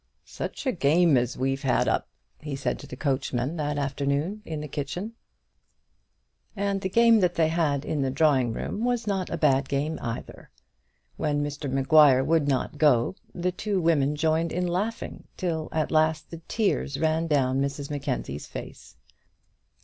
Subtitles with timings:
[0.25, 2.07] "Such a game as we've had up!"
[2.39, 5.13] he said to the coachman that afternoon in the kitchen.
[6.55, 9.99] And the game that they had in the drawing room was not a bad game
[10.01, 10.49] either.
[11.17, 16.31] When Mr Maguire would not go, the two women joined in laughing, till at last
[16.31, 18.95] the tears ran down Mrs Mackenzie's face.